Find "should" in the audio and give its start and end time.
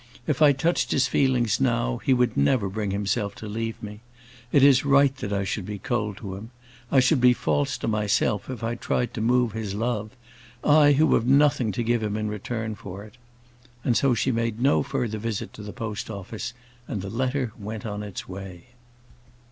5.43-5.63, 6.99-7.21